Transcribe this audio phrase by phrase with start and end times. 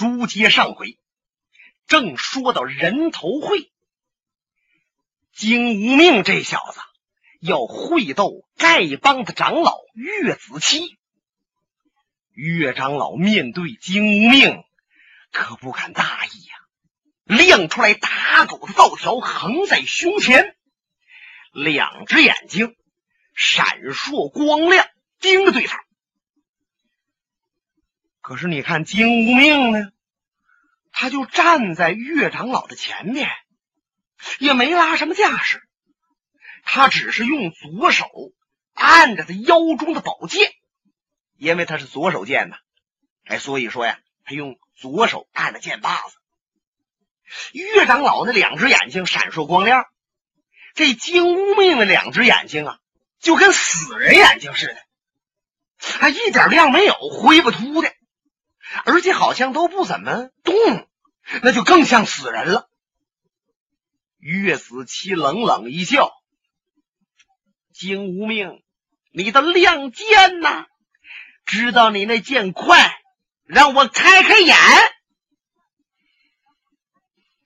[0.00, 0.98] 书接上回，
[1.86, 3.70] 正说到人头会，
[5.34, 6.80] 金无命这小子
[7.38, 10.96] 要会斗丐帮的长老岳子期。
[12.32, 14.64] 岳长老面对金无命，
[15.32, 16.54] 可不敢大意呀，
[17.24, 20.56] 亮出来打狗的皂条横在胸前，
[21.52, 22.74] 两只眼睛
[23.34, 24.88] 闪烁光亮，
[25.18, 25.78] 盯着对方。
[28.30, 29.90] 可是你看金无命呢，
[30.92, 33.28] 他就站在岳长老的前面，
[34.38, 35.60] 也没拉什么架势，
[36.62, 38.08] 他只是用左手
[38.72, 40.52] 按着他腰中的宝剑，
[41.38, 42.58] 因为他是左手剑呐，
[43.24, 46.16] 哎，所以说呀，他用左手按着剑把子。
[47.52, 49.86] 岳长老那两只眼睛闪烁光亮，
[50.74, 52.78] 这金无命的两只眼睛啊，
[53.18, 54.76] 就跟死人眼睛似的，
[55.98, 57.92] 还，一点亮没有，灰不秃的。
[58.84, 60.54] 而且好像都不怎么动，
[61.42, 62.68] 那就更像死人了。
[64.18, 66.12] 岳子期冷冷一笑
[67.72, 68.62] ：“金无命，
[69.12, 70.66] 你的亮剑呐，
[71.46, 73.00] 知道你那剑快，
[73.44, 74.56] 让我开开眼。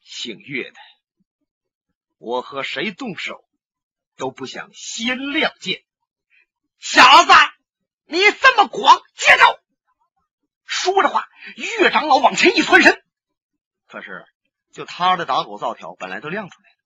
[0.02, 0.78] 姓岳的，
[2.18, 3.44] 我和谁动手，
[4.16, 5.84] 都不想先亮剑。
[6.78, 7.32] 小子，
[8.06, 9.58] 你这么狂，接招！”
[10.84, 13.02] 说着话，岳长老往前一窜身，
[13.86, 14.26] 可是
[14.70, 16.76] 就他的打狗皂条本来都亮出来了，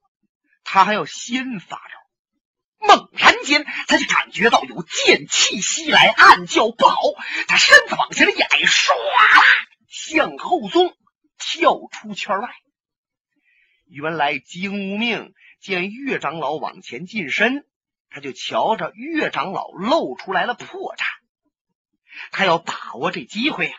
[0.63, 2.87] 他还要先发招。
[2.87, 7.01] 猛然间，他就感觉到有剑气袭来，暗叫不好。
[7.49, 9.43] 他身子往前一矮，唰啦
[9.89, 10.97] 向后纵，
[11.37, 12.49] 跳出圈外。
[13.87, 17.67] 原来金无命见岳长老往前近身，
[18.11, 21.03] 他就瞧着岳长老露出来了破绽，
[22.31, 23.77] 他要把握这机会呀。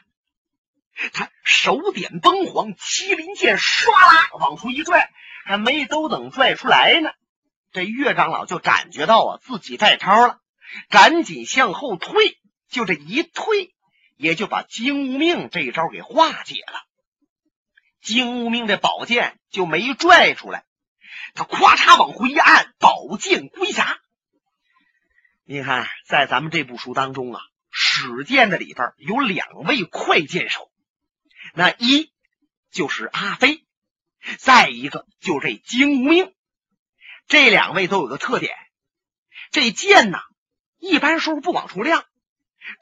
[1.14, 5.12] 他手点崩黄麒麟剑，唰啦往出一拽，
[5.46, 7.12] 还没都等拽出来呢，
[7.72, 10.40] 这岳长老就感觉到啊自己带招了，
[10.90, 12.38] 赶紧向后退。
[12.70, 13.74] 就这一退，
[14.16, 16.84] 也就把金无命这一招给化解了。
[18.00, 20.66] 金无命的宝剑就没拽出来，
[21.34, 23.98] 他咵嚓往回一按，宝剑归匣。
[25.46, 30.69] 你看，在咱们这部书当中啊，使剑的里边有两位快剑手。
[31.54, 32.12] 那一
[32.72, 33.64] 就是阿飞，
[34.38, 36.34] 再一个就这金无命，
[37.28, 38.56] 这两位都有个特点，
[39.52, 40.20] 这剑呐，
[40.78, 42.06] 一般时候不往出亮，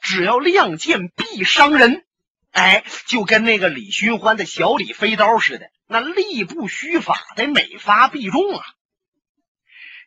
[0.02, 2.04] 只要亮剑必伤人，
[2.50, 8.64] 哎，就跟那个李寻欢的小李飞刀似的，那力不虚发得每发必中啊。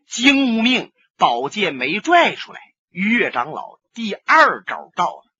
[0.07, 5.30] 金无命宝剑没拽出来，岳长老第二招到了。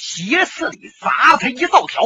[0.00, 2.04] 斜刺里砸他一皂条，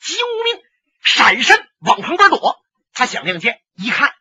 [0.00, 0.62] 金无命
[1.00, 2.60] 闪身往旁边躲。
[2.92, 4.12] 他想亮剑，一看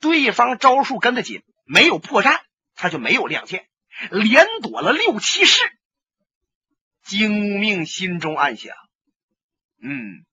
[0.00, 2.40] 对方招数跟得紧，没有破绽，
[2.74, 3.68] 他就没有亮剑，
[4.10, 5.62] 连躲了六七式。
[7.02, 8.74] 精无命心中暗想：
[9.82, 10.24] 嗯，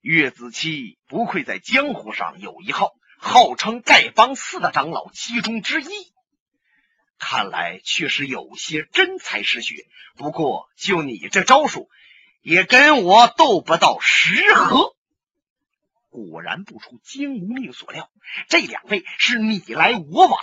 [0.00, 6.09] 岳子期不愧在江湖上有一号，号称丐帮四大长老其中之一。
[7.20, 9.86] 看来确实有些真才实学，
[10.16, 11.88] 不过就你这招数，
[12.40, 14.96] 也跟我斗不到十合。
[16.08, 18.10] 果然不出金无命所料，
[18.48, 20.40] 这两位是你来我往。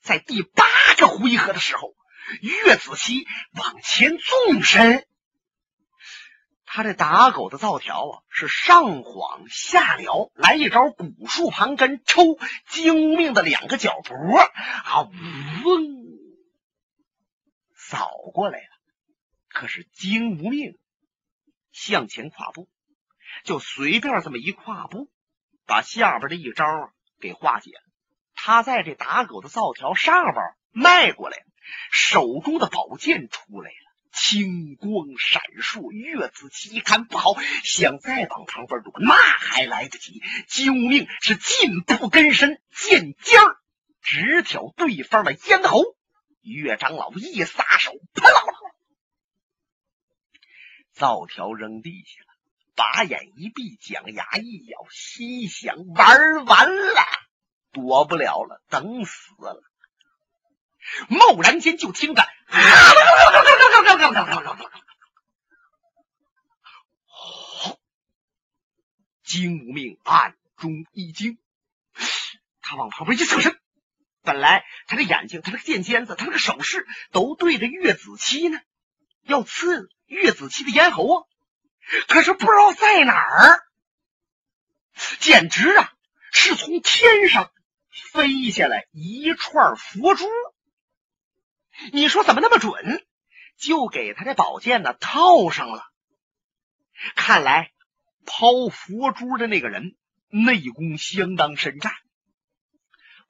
[0.00, 0.64] 在第八
[0.96, 1.94] 个回合的时候，
[2.40, 3.26] 岳子期
[3.56, 5.06] 往前纵身，
[6.64, 15.08] 他这打狗的造条啊，是上晃下撩，来一招古树盘根抽金无命的两个脚脖啊，
[15.64, 16.03] 嗡。
[17.94, 18.68] 扫过来了，
[19.48, 20.76] 可是金无命
[21.70, 22.68] 向前跨步，
[23.44, 25.08] 就随便这么一跨步，
[25.64, 26.64] 把下边的一招
[27.20, 27.80] 给化解了。
[28.34, 30.34] 他在这打狗的灶条上边
[30.72, 31.36] 迈过来，
[31.92, 35.92] 手中的宝剑出来了，青光闪烁。
[35.92, 40.20] 岳子期一看不好，想再往旁边躲，那还来得及。
[40.48, 43.40] 金无命是进步跟身，剑尖
[44.02, 45.96] 直挑对方的咽喉。
[46.52, 48.52] 岳长老一撒手，啪啦啦，
[50.92, 52.28] 皂条扔地下了，
[52.74, 57.02] 把眼一闭，将牙一咬，心想：玩完了，
[57.72, 59.62] 躲不了了，等死了。
[61.08, 62.22] 蓦然间，就听着，
[69.24, 71.38] 金无命暗中一惊，
[72.60, 73.58] 他往旁边一侧身。
[74.24, 78.58] 本来他的眼睛，他那个剑尖子，他那个手势都对着岳子期呢，
[79.22, 81.26] 要刺岳子期的咽喉啊，
[82.08, 83.60] 可是不知道在哪儿，
[85.20, 85.92] 简直啊
[86.32, 87.52] 是从天上
[88.12, 90.26] 飞下来一串佛珠。
[91.92, 93.06] 你说怎么那么准？
[93.56, 95.84] 就给他这宝剑呢套上了。
[97.14, 97.70] 看来
[98.26, 99.96] 抛佛珠的那个人
[100.28, 101.92] 内功相当深湛，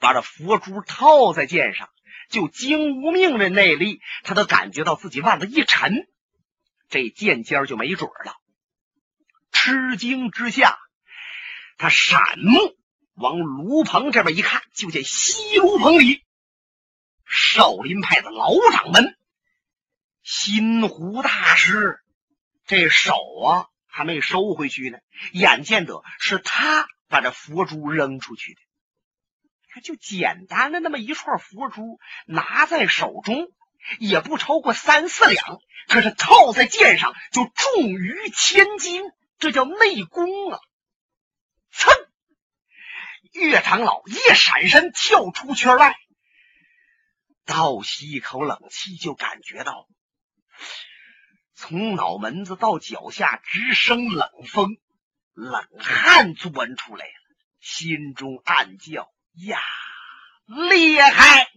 [0.04, 1.88] 把这佛珠套在剑上。
[2.28, 6.08] 就金无命的内力，他都感觉到自己腕子一沉，
[6.88, 8.34] 这剑尖就没准了。
[9.52, 10.76] 吃惊之下，
[11.76, 12.76] 他闪目
[13.14, 16.22] 往炉棚这边一看，就见西炉棚里
[17.26, 19.16] 少林派的老掌门
[20.22, 22.00] 新湖大师，
[22.66, 23.14] 这手
[23.46, 24.98] 啊还没收回去呢，
[25.32, 28.60] 眼见得是他把这佛珠扔出去的。
[29.80, 33.48] 就简单的那么一串佛珠，拿在手中
[33.98, 39.02] 也不超过三四两，可是套在剑上就重于千斤，
[39.38, 40.58] 这叫内功啊！
[41.72, 41.90] 噌，
[43.32, 45.96] 岳长老一闪身跳出圈外，
[47.44, 49.88] 倒吸一口冷气，就感觉到
[51.54, 54.78] 从脑门子到脚下直生冷风，
[55.34, 57.12] 冷汗钻出来了，
[57.60, 59.12] 心中暗叫。
[59.34, 59.58] 呀，
[60.46, 61.48] 厉害！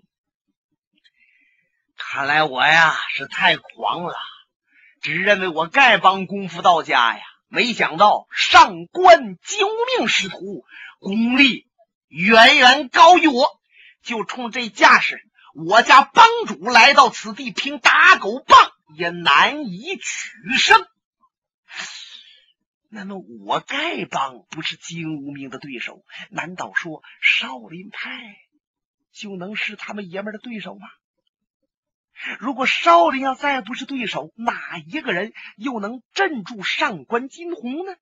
[1.95, 4.15] 看来我呀是太狂了，
[5.01, 10.65] 只认为我丐帮功夫到家呀，没想到上官金无命师徒
[10.99, 11.67] 功力
[12.07, 13.59] 远远高于我。
[14.03, 15.21] 就冲这架势，
[15.53, 20.87] 我家帮主来到此地，凭打狗棒也难以取胜。
[22.89, 28.37] 那么我丐帮不是金无名的对手，难道说少林派
[29.11, 30.87] 就能是他们爷们的对手吗？
[32.39, 37.95] 如果少林要再不是对手，哪一个人又能镇住上官金虹呢？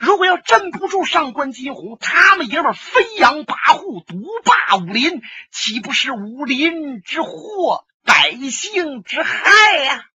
[0.00, 5.20] 如果要镇不住上官金虹，他们爷们飞扬跋扈，独霸武林，
[5.50, 10.06] 岂不是武林之祸，百姓之害呀？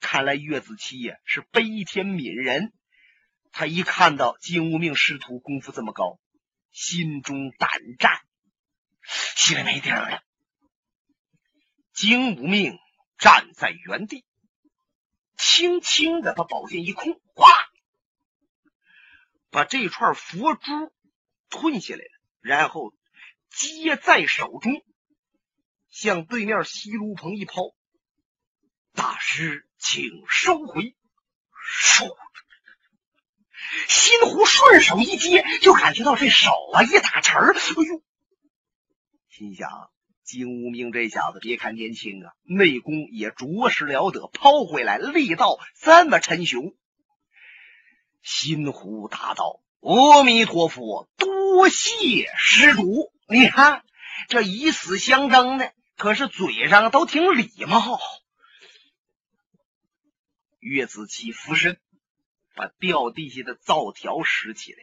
[0.00, 2.72] 看来岳子期呀是悲天悯人，
[3.52, 6.20] 他一看到金无命师徒功夫这么高，
[6.70, 7.68] 心中胆
[7.98, 8.20] 战，
[9.36, 10.22] 心里没底儿了。
[11.92, 12.78] 金无命
[13.18, 14.24] 站在原地，
[15.36, 17.48] 轻轻的把宝剑一空，哗，
[19.50, 20.92] 把这串佛珠
[21.48, 22.10] 吞下来了，
[22.40, 22.94] 然后
[23.50, 24.84] 接在手中，
[25.90, 27.74] 向对面西炉棚一抛。
[28.92, 30.94] 大师，请收回。
[31.70, 32.16] 唰，
[33.88, 37.54] 新湖顺手一接，就感觉到这手啊一打沉儿。
[37.54, 38.02] 哎呦，
[39.28, 39.68] 心想
[40.24, 46.74] 金无名这小子，别看年轻啊，内功也着实了得，抛回来力道这么沉雄。
[48.22, 53.12] 新湖答道：“阿弥陀佛，多谢施主。
[53.28, 53.84] 你看
[54.28, 58.00] 这以死相争的，可是嘴上都挺礼貌。”
[60.58, 61.78] 岳子期俯身，
[62.54, 64.78] 把掉地下的皂条拾起来，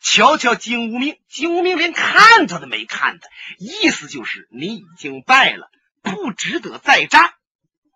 [0.00, 1.18] 瞧瞧金无命。
[1.28, 5.70] 金无命连看他都没看他，意思就是你已经败了，
[6.02, 7.34] 不值得再战。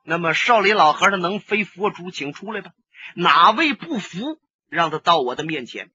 [0.05, 2.73] 那么少林老和尚能飞佛珠，请出来吧。
[3.15, 5.91] 哪位不服，让他到我的面前。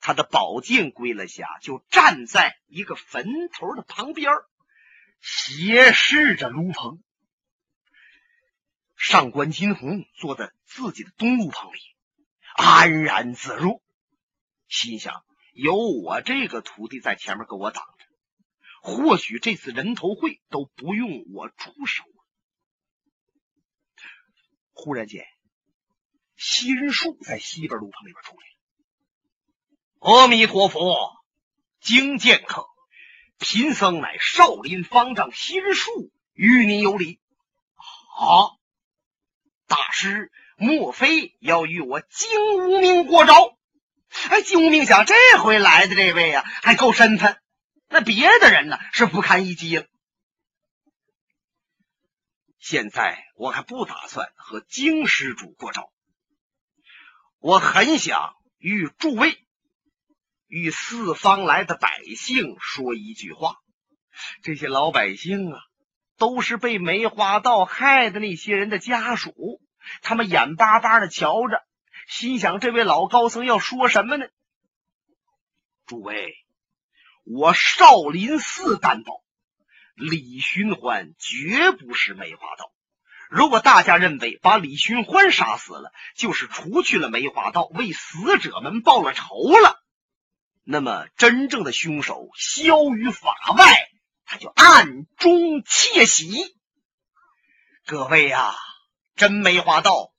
[0.00, 4.32] 他的宝剑归了下，就站在一个坟头的旁边，
[5.20, 7.03] 斜视着卢鹏。
[9.06, 11.78] 上官金虹坐在自己的东路棚里，
[12.56, 13.82] 安然自若，
[14.66, 18.06] 心想：有我这个徒弟在前面给我挡着，
[18.80, 22.02] 或许这次人头会都不用我出手。
[24.72, 25.26] 忽然间，
[26.34, 28.46] 心树在西边路棚里边出来。
[29.98, 31.12] 阿弥陀佛，
[31.78, 32.64] 经剑客，
[33.38, 37.20] 贫僧乃少林方丈心树，与你有礼。
[38.06, 38.58] 好。
[39.74, 42.28] 大师，莫非要与我金
[42.60, 43.58] 无名过招？
[44.30, 47.40] 哎，金无名想，这回来的这位啊，还够身份。
[47.88, 49.86] 那别的人呢，是不堪一击了。
[52.60, 55.90] 现在我还不打算和金施主过招，
[57.40, 59.44] 我很想与诸位、
[60.46, 63.56] 与四方来的百姓说一句话。
[64.44, 65.58] 这些老百姓啊。
[66.16, 69.60] 都是被梅花道害的那些人的家属，
[70.02, 71.62] 他们眼巴巴的瞧着，
[72.08, 74.26] 心想：这位老高僧要说什么呢？
[75.86, 76.34] 诸位，
[77.24, 79.22] 我少林寺担保，
[79.94, 82.72] 李寻欢绝不是梅花道。
[83.30, 89.82] 如果大家认为把李寻欢杀死了，就是除去了梅花道，为死者们报了仇了，
[90.62, 93.88] 那么真正的凶手逍于法外，
[94.24, 96.54] 他就暗中窃喜。
[97.86, 98.54] 各位呀，
[99.16, 100.12] 真梅花道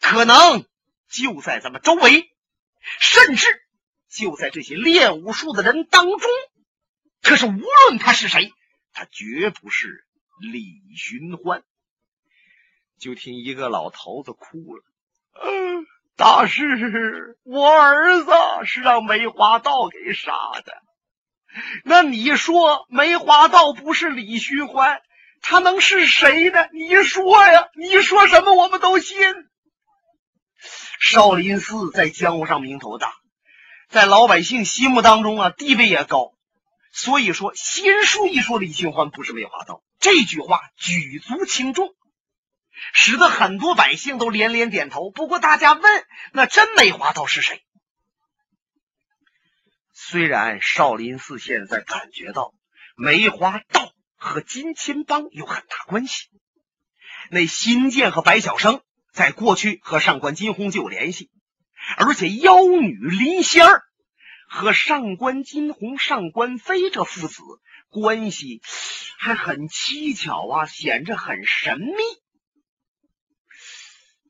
[0.00, 0.64] 可能
[1.08, 2.30] 就在咱们周围，
[2.98, 3.46] 甚至
[4.08, 6.18] 就在这些练武术的人当中。
[7.22, 8.52] 可是无论他是谁，
[8.92, 10.04] 他绝不是
[10.40, 11.62] 李寻欢。
[12.98, 14.82] 就听一个老头子哭了
[15.42, 18.30] ：“嗯，大师，我儿子
[18.66, 20.32] 是让梅花道给杀
[20.64, 20.72] 的。
[21.84, 25.02] 那你说梅花道不是李寻欢，
[25.40, 26.68] 他能是谁呢？
[26.72, 29.18] 你说呀，你说什么我们都信。
[31.00, 33.14] 少林寺在江湖上名头大，
[33.88, 36.34] 在老百姓心目当中啊，地位也高。
[36.92, 41.94] 所以说，新书一说李寻欢不是梅花道，这句话举足轻重。”
[42.94, 45.10] 使得很多百姓都连连点头。
[45.10, 47.62] 不过，大家问：那真梅花道是谁？
[49.92, 52.54] 虽然少林寺现在感觉到
[52.96, 56.28] 梅花道和金钱帮有很大关系，
[57.30, 61.30] 那新建和白晓生在过去和上官金鸿就有联系，
[61.96, 63.82] 而且妖女林仙儿
[64.46, 67.42] 和上官金鸿、上官飞这父子
[67.88, 68.60] 关系
[69.18, 71.94] 还很蹊跷啊，显着很神秘。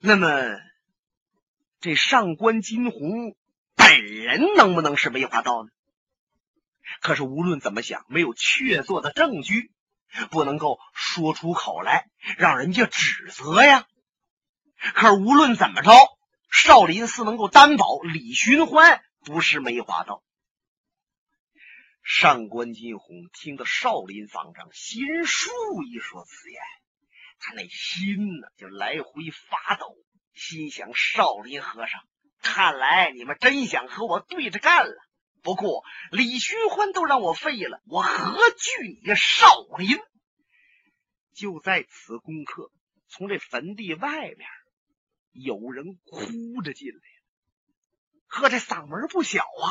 [0.01, 0.29] 那么，
[1.81, 3.35] 这上官金鸿
[3.75, 5.71] 本人能不能是梅花刀呢？
[7.01, 9.73] 可是无论怎么想，没有确凿的证据，
[10.31, 13.87] 不能够说出口来，让人家指责呀。
[14.95, 15.93] 可是无论怎么着，
[16.51, 20.23] 少林寺能够担保李寻欢不是梅花道。
[22.03, 25.51] 上官金鸿听到少林方丈心术
[25.85, 26.61] 一说此言。
[27.39, 29.97] 他那心呢，就来回发抖，
[30.35, 32.01] 心想：少林和尚，
[32.43, 34.95] 看来你们真想和我对着干了。
[35.43, 39.47] 不过李寻欢都让我废了，我何惧你少
[39.79, 39.99] 林？
[41.35, 42.71] 就在此功课，
[43.09, 44.49] 从这坟地外面
[45.33, 47.01] 有人哭着进来了，
[48.27, 49.67] 呵，这嗓门不小啊！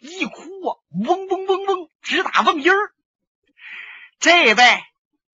[0.00, 2.94] 一哭啊，嗡嗡嗡嗡，直打嗡音儿。
[4.18, 4.62] 这位。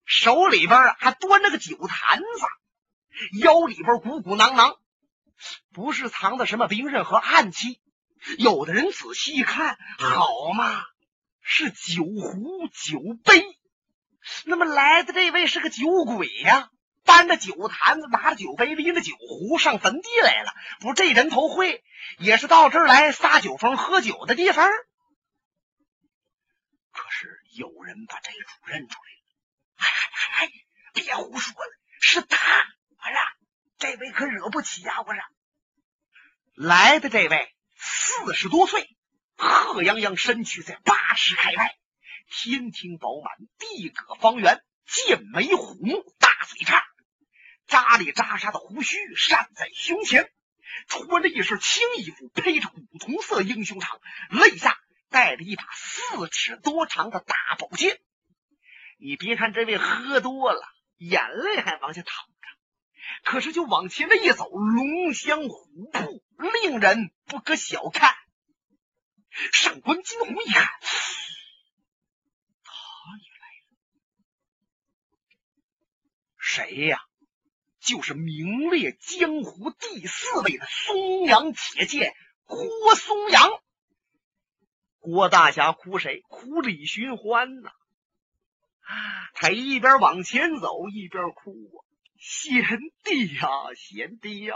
[0.07, 4.77] 手里边还端着个酒坛子，腰里边鼓鼓囊囊，
[5.73, 7.81] 不是藏的什么兵刃和暗器。
[8.37, 10.83] 有的人仔细一看，好嘛，
[11.41, 13.45] 是酒壶、酒杯。
[14.45, 16.69] 那么来的这位是个酒鬼呀，
[17.03, 20.53] 搬着酒坛子，拿着酒杯，拎着酒壶上坟地来了。
[20.79, 21.83] 不是这人头会，
[22.17, 24.69] 也是到这儿来撒酒疯、喝酒的地方。
[26.91, 30.45] 可是有人把这主认出来了。
[30.45, 30.51] 哎，
[30.93, 32.37] 别胡说了，是他！
[32.97, 33.19] 我说
[33.77, 35.01] 这位可惹不起呀！
[35.05, 35.21] 我说
[36.55, 37.54] 来的这位
[37.87, 38.89] 四十多岁，
[39.37, 41.75] 贺泱泱身躯在八尺开外，
[42.31, 46.83] 天庭饱满，地阁方圆，剑眉虎目，大嘴叉，
[47.67, 50.31] 扎里扎沙的胡须扇在胸前，
[50.87, 54.01] 穿着一身青衣服，配着古铜色英雄长，
[54.31, 54.75] 肋下
[55.11, 57.99] 带着一把四尺多长的大宝剑。
[58.97, 60.61] 你别看这位喝多了，
[60.97, 68.15] 眼泪还往下淌着，可是就往前这一走，龙香虎扑，令人不可小看。
[69.51, 70.65] 上官金鸿一看，
[72.63, 72.71] 他
[73.17, 73.75] 也来了，
[76.37, 76.99] 谁呀？
[77.81, 82.15] 就是名列江湖第四位的松阳铁剑
[82.45, 83.49] 郭松阳。
[84.99, 86.21] 郭大侠哭谁？
[86.27, 87.71] 哭李寻欢呐！
[89.35, 91.77] 他一边往前走，一边哭啊！
[92.17, 94.55] 贤弟呀，贤弟呀，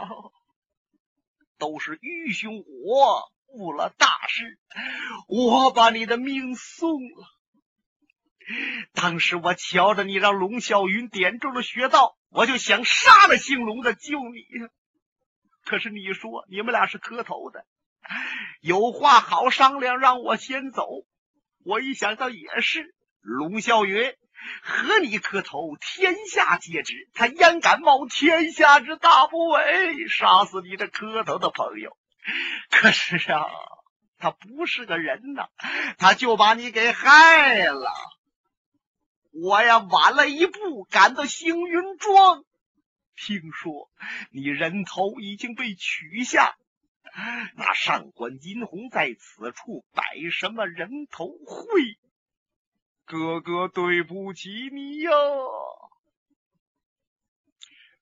[1.60, 4.58] 都是愚兄我误了大事，
[5.28, 7.28] 我把你的命送了。
[8.94, 14.44] 当时我瞧着你让龙啸云点中了穴道，我就想杀了姓龙的救你。
[15.64, 17.66] 可是你说你们俩是磕头的，
[18.62, 20.88] 有话好商量，让我先走。
[21.64, 22.96] 我一想到也是。
[23.22, 24.16] 龙啸云
[24.62, 27.10] 和你磕头，天下皆知。
[27.14, 31.98] 他焉敢冒天下之大不韪，杀死你这磕头的朋友？
[32.70, 33.46] 可是啊，
[34.18, 35.48] 他不是个人呐，
[35.98, 37.92] 他就把你给害了。
[39.32, 42.44] 我呀，晚了一步赶到星云庄，
[43.16, 43.90] 听说
[44.32, 46.56] 你人头已经被取下。
[47.56, 51.99] 那上官金鸿在此处摆什么人头会？
[53.10, 55.10] 哥哥对不起你呀。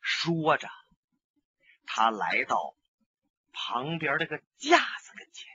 [0.01, 0.67] 说着，
[1.85, 2.75] 他来到
[3.53, 5.47] 旁边这个架子跟前，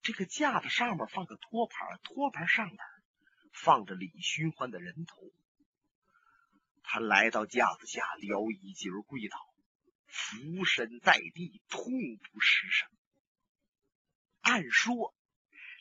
[0.00, 2.78] 这个架子上面放个托盘，托盘上面
[3.52, 5.18] 放着李寻欢的人头。
[6.82, 9.36] 他来到架子下，撩衣襟跪倒，
[10.06, 12.88] 俯身在地，痛不失声。
[14.40, 15.14] 按说，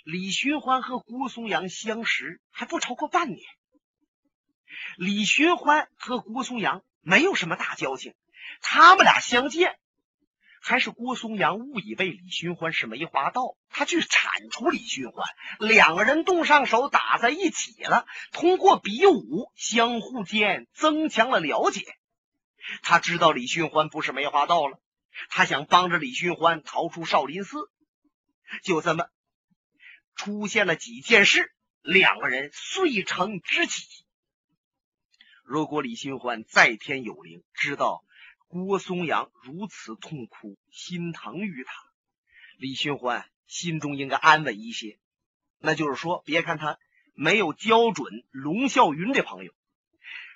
[0.09, 3.41] 李寻欢和郭松阳相识还不超过半年。
[4.95, 8.13] 李寻欢和郭松阳没有什么大交情，
[8.61, 9.77] 他们俩相见，
[10.61, 15.27] 还是郭松阳误以为李寻欢是梅花道，他去铲除李寻欢，
[15.59, 18.07] 两个人动上手，打在一起了。
[18.31, 21.83] 通过比武，相互间增强了了解。
[22.81, 24.79] 他知道李寻欢不是梅花道了，
[25.27, 27.69] 他想帮着李寻欢逃出少林寺。
[28.63, 29.07] 就这么
[30.17, 33.85] 出现了几件事，两个人遂成知己。
[35.43, 38.03] 如果李寻欢在天有灵，知道
[38.47, 41.71] 郭松阳如此痛哭，心疼于他，
[42.57, 44.99] 李寻欢心中应该安稳一些。
[45.59, 46.77] 那就是说，别看他
[47.13, 49.53] 没有交准龙啸云的朋友，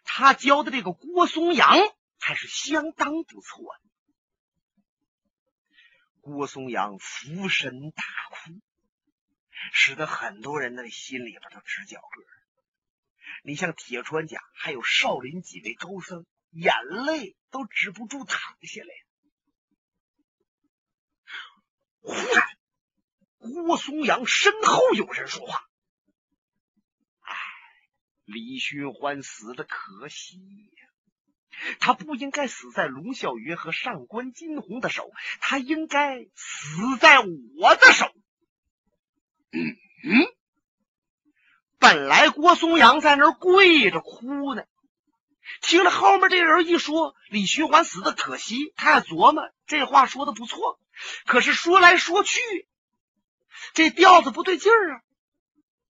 [0.05, 1.77] 他交的这个郭松阳
[2.17, 3.75] 还是相当不错。
[6.21, 8.61] 郭松阳俯身大哭，
[9.73, 12.07] 使得很多人的心里边都直叫个。
[13.43, 16.73] 你像铁川家，还有少林几位高僧，眼
[17.05, 18.89] 泪都止不住淌下来。
[22.01, 22.57] 忽然，
[23.65, 25.67] 郭松阳身后有人说话
[27.21, 27.35] ：“哎，
[28.25, 30.87] 李寻欢死的可惜呀。”
[31.79, 38.11] 他不应该死在龙啸云和上官金鸿的手，他应该死在我的手。
[39.51, 40.27] 嗯嗯，
[41.77, 44.63] 本来郭松阳在那儿跪着哭呢，
[45.62, 50.79] 听了后面这人一说李寻欢死的可惜，他也琢磨这话说的不错，
[51.25, 52.40] 可是说来说去，
[53.74, 55.03] 这调子不对劲儿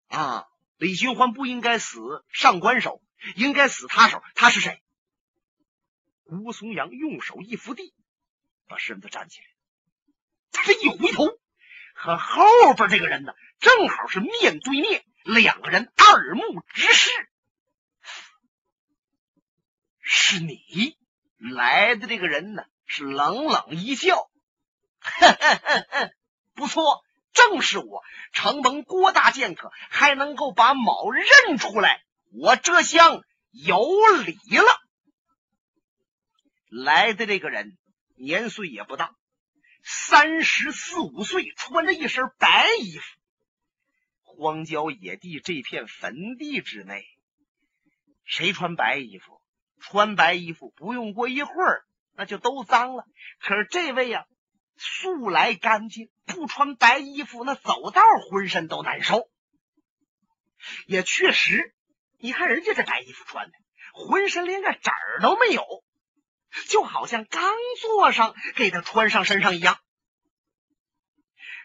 [0.08, 0.18] 啊！
[0.18, 0.48] 啊，
[0.78, 3.02] 李寻欢不应该死上官手，
[3.36, 4.82] 应该死他手，他是谁？
[6.26, 7.94] 吴松阳用手一扶地，
[8.68, 9.46] 把身子站起来。
[10.52, 11.28] 他这一回头，
[11.94, 17.10] 和后边这个人呢，正好是面对面，两个人二目直视。
[20.00, 20.98] 是你
[21.38, 24.30] 来的这个人呢，是冷冷一笑，
[26.54, 28.04] 不错，正是我。
[28.34, 33.22] 承蒙郭大剑客还能够把卯认出来，我这厢
[33.52, 33.78] 有
[34.26, 34.82] 礼了。
[36.70, 37.78] 来的这个人
[38.16, 39.14] 年岁也不大，
[39.84, 43.04] 三十四五岁，穿着一身白衣服。
[44.38, 47.06] 荒郊野地这片坟地之内，
[48.24, 49.42] 谁穿白衣服？
[49.80, 51.84] 穿白衣服不用过一会儿，
[52.16, 53.06] 那就都脏了。
[53.40, 54.26] 可是这位呀，
[54.78, 59.30] 素来干净，不穿白衣服，那走道浑身都难受。
[60.86, 61.74] 也确实，
[62.20, 63.54] 你看人家这白衣服穿的，
[63.94, 65.66] 浑身连个褶儿都没有。
[66.68, 69.80] 就好像刚坐上，给他穿上身上一样。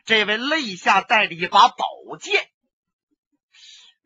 [0.05, 1.77] 这位肋下带着一把宝
[2.21, 2.49] 剑，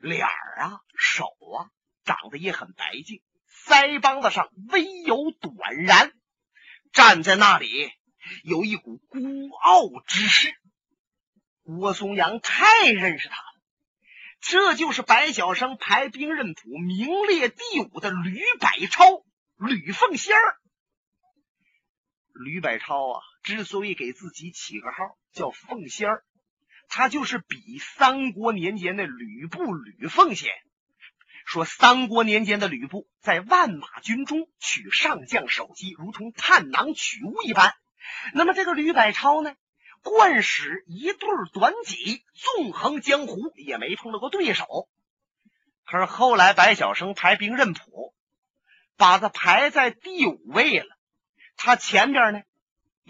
[0.01, 1.71] 脸儿啊、手啊
[2.05, 6.13] 长得也很白净，腮帮子上微有短髯，
[6.93, 7.93] 站在那里
[8.43, 10.55] 有一股孤傲之势。
[11.63, 13.61] 郭松阳太认识他了，
[14.41, 19.25] 这就是白晓生排兵刃谱名列第五的吕百超，
[19.57, 20.57] 吕凤仙儿。
[22.33, 26.25] 吕百超啊，之所以给自己起个号叫凤仙儿，
[26.91, 30.51] 他就是比三国年间的吕布吕奉先。
[31.47, 37.75] 说三国年间的吕布在万马军中取上将首级，如同探囊取物一般。
[38.35, 39.55] 那么这个吕百超呢，
[40.03, 44.89] 惯使一对短戟，纵横江湖，也没碰到过对手。
[45.85, 48.15] 可是后来白晓生排兵刃谱，
[48.97, 50.97] 把他排在第五位了。
[51.57, 52.43] 他前边呢，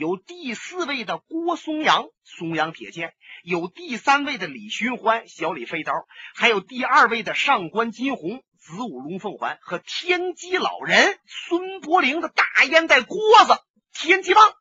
[0.00, 3.10] 有第四位的郭松阳，松阳铁剑；
[3.44, 5.92] 有第三位的李寻欢，小李飞刀；
[6.34, 13.58] 还有第二位的上官金虹，子午龙凤环；和天机老人孙伯龄的大烟袋锅子，
[13.92, 14.54] 天机棒。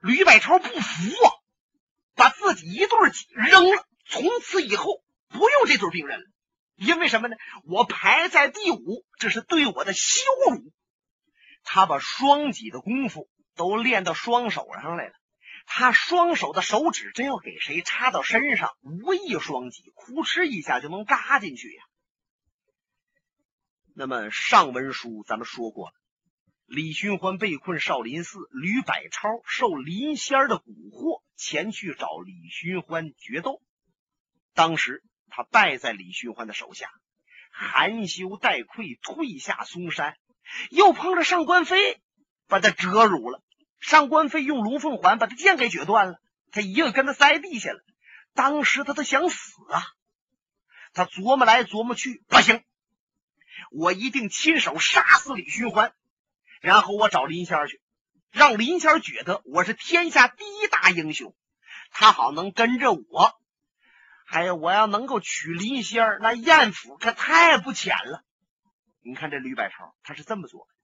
[0.00, 1.28] 吕百超不服啊，
[2.14, 6.24] 把自己一对戟扔了，从此以后不用这对兵刃了。
[6.76, 7.36] 因为什么呢？
[7.66, 10.72] 我排在第五，这是对我的羞辱。
[11.62, 15.14] 他把双戟的功夫都练到双手上来了，
[15.66, 21.84] 他双手的手指真要给谁插到身上，无意双击，哭哧一下就能扎进去呀。
[23.94, 25.94] 那么上文书咱们说过了，
[26.66, 33.60] 李寻欢被困少林寺，吕百超受林仙儿的蛊惑，前去找李寻欢决斗。
[34.54, 36.90] 当时他败在李寻欢的手下，
[37.50, 40.16] 含羞带愧退下嵩山，
[40.70, 42.00] 又碰着上官飞，
[42.52, 43.42] 把他折辱了。
[43.80, 47.80] 上官飞用龙凤环把他剑给决断了，他一个跟他栽地下了。
[48.34, 49.82] 当时他都想死啊！
[50.92, 52.62] 他琢磨来琢磨去，不行，
[53.70, 55.94] 我一定亲手杀死李寻欢，
[56.60, 57.80] 然后我找林仙儿去，
[58.30, 61.34] 让林仙儿觉得我是天下第一大英雄，
[61.90, 63.40] 他好能跟着我。
[64.26, 68.22] 还有，我要能够娶林仙儿，那艳福可太不浅了。
[69.02, 70.81] 你看这吕百超，他是这么做的。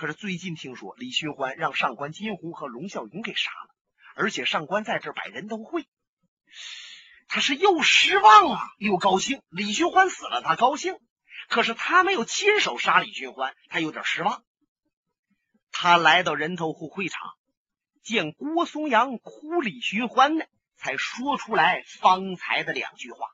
[0.00, 3.74] 可是最近听说李寻欢让上官金虹和龙啸云给杀了，
[4.14, 5.86] 而且上官在这摆人头会，
[7.28, 9.42] 他是又失望啊又高兴。
[9.50, 10.94] 李寻欢死了，他高兴；
[11.50, 14.42] 可是他没有亲手杀李寻欢，他有点失望。
[15.70, 17.34] 他来到人头户会场，
[18.02, 20.46] 见郭松阳哭李寻欢呢，
[20.78, 23.28] 才说出来方才的两句话。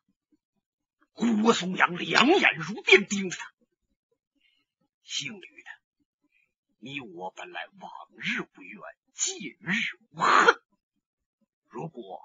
[1.13, 3.53] 郭松阳两眼如电盯着他，
[5.05, 5.56] 姓吕。
[6.87, 8.81] 你我本来往日无怨，
[9.13, 9.73] 近日
[10.13, 10.55] 无恨。
[11.69, 12.21] 如果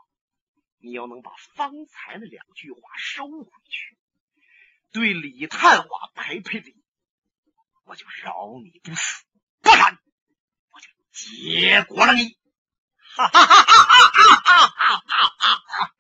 [0.77, 3.97] 你要能把方才那两句话收回去，
[4.91, 6.79] 对李探花赔赔礼，
[7.85, 9.25] 我就饶你不死；
[9.61, 9.97] 不然，
[10.69, 12.37] 我就结果了你。
[13.15, 15.07] 哈哈哈哈哈
[15.39, 15.93] 哈！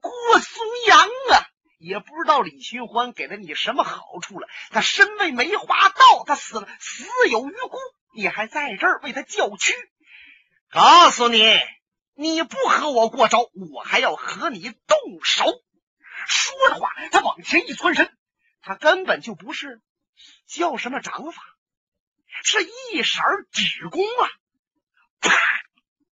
[0.00, 1.46] 郭松阳啊，
[1.78, 4.48] 也不知道李寻欢给了你什么好处了。
[4.70, 7.78] 他身为梅花道，他死了，死有余辜。
[8.12, 9.74] 你还在这儿为他叫屈？
[10.68, 11.58] 告诉你，
[12.14, 15.44] 你不和我过招，我还要和你动手。
[16.26, 18.16] 说着话，他往前一窜身，
[18.60, 19.80] 他根本就不是
[20.46, 21.42] 叫什么掌法，
[22.44, 24.30] 是一闪指功啊！
[25.20, 25.32] 啪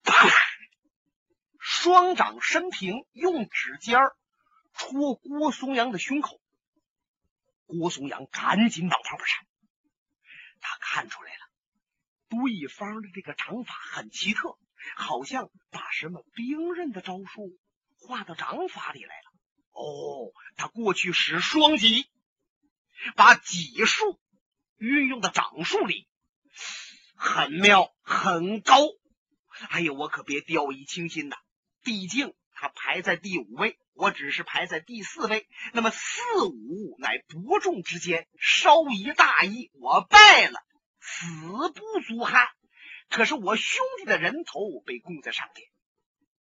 [0.03, 0.29] 啪，
[1.59, 4.15] 双掌伸平，用指尖儿
[4.73, 6.41] 戳郭松阳的胸口。
[7.65, 9.45] 郭松阳赶紧往旁边闪，
[10.59, 11.38] 他看出来了。
[12.29, 14.57] 对方的这个掌法很奇特，
[14.95, 17.57] 好像把什么兵刃的招数
[17.97, 19.31] 画到掌法里来了。
[19.71, 22.07] 哦，他过去使双戟，
[23.15, 24.19] 把戟术
[24.77, 26.07] 运用到掌术里，
[27.15, 28.75] 很妙，很高。
[29.69, 31.35] 哎呦，我可别掉以轻心呐！
[31.83, 35.47] 毕竟他排在第五位，我只是排在第四位。
[35.73, 40.63] 那么四五乃伯仲之间，稍一大意，我败了。
[41.11, 41.25] 死
[41.71, 42.47] 不足憾，
[43.09, 45.67] 可是我兄弟的人头被供在上边，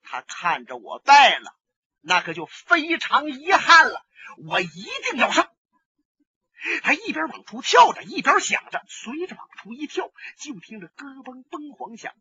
[0.03, 1.57] 他看着我败了，
[2.01, 4.05] 那可就非常遗憾了。
[4.47, 5.49] 我一定要胜。
[6.83, 12.15] 他一边往出跳着，一边想着，随着往出一跳，就听着咯嘣嘣黄响。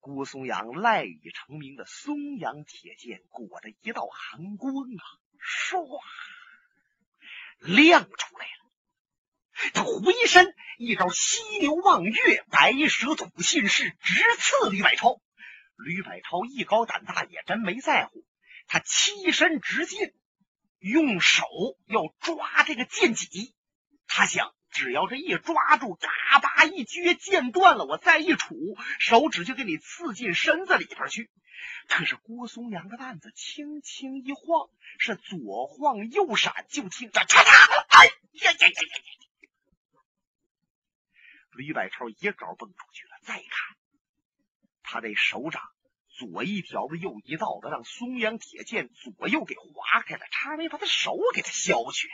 [0.00, 5.04] 郭松阳赖以成名的松阳铁剑裹着一道寒光啊，
[5.40, 6.00] 唰
[7.60, 8.57] 亮出来了。
[9.74, 15.20] 他回身一招犀牛望月，白蛇吐信是，直刺吕百超。
[15.76, 18.24] 吕百超艺高胆大，也真没在乎。
[18.66, 20.12] 他欺身直进，
[20.78, 21.44] 用手
[21.86, 23.54] 要抓这个剑脊。
[24.06, 31.30] 他想，只要这一抓住，嘎巴一撅，剑断了，我再一杵，手指就给你刺进身子里边去。
[31.88, 34.68] 可是郭松阳的担子轻轻一晃，
[34.98, 39.27] 是左晃右闪，就听着嚓嚓，哎呀呀呀呀呀！
[41.58, 43.76] 李百超一招蹦出去了，再看
[44.84, 45.60] 他这手掌
[46.06, 52.08] 左一条子右一道的，让松阳铁剑左右给划开了，差没把他手给他削去。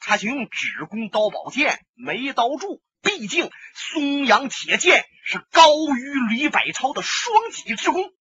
[0.00, 8.14] 他就用指弓刀宝剑没刀住，毕竟松阳铁剑是高于李百超的双戟之功。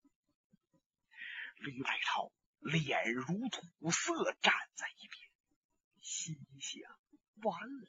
[1.57, 2.31] 李百超
[2.61, 5.29] 脸如土色，站在一边，
[6.01, 6.89] 心想：
[7.43, 7.87] 完了，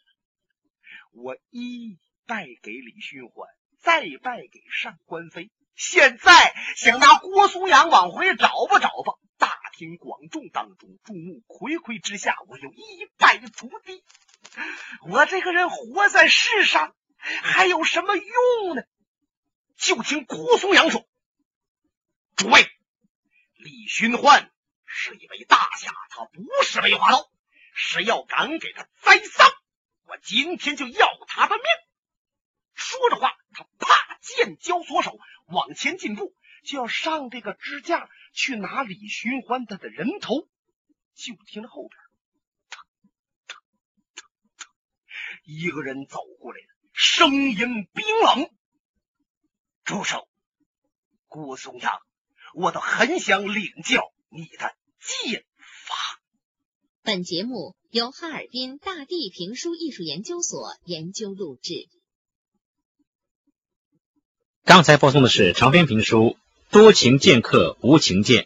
[1.12, 2.01] 我一。
[2.29, 3.49] 败给李寻欢，
[3.81, 9.14] 再败给上官飞，现在想拿郭松阳往回找吧找吧。
[9.38, 14.05] 大庭广众当中，众目睽睽之下，我又一败涂地。
[15.09, 18.83] 我这个人活在世上还有什么用呢？
[19.77, 21.09] 就听郭松阳说
[22.37, 22.69] ：“诸位，
[23.55, 24.51] 李寻欢
[24.85, 27.31] 是一位大侠，他不是梅花刀。
[27.73, 29.51] 谁要敢给他栽赃，
[30.05, 31.64] 我今天就要他的命。”
[32.88, 40.48] 说着话，他啪剑交左手，往前进步，就要上这个支架去拿李寻欢他的人头，
[41.14, 42.01] 就听后边，
[45.44, 48.51] 一个人走过来了，声音冰冷
[49.85, 50.27] ：“住手！
[51.27, 51.92] 郭松阳，
[52.55, 55.94] 我倒很想领教你的剑法。”
[57.05, 61.90] 本节目由哈尔滨大地评书艺术研究所研究录制。
[64.69, 66.37] 刚才播送的是长篇评书
[66.71, 68.43] 《多情剑客无情剑》，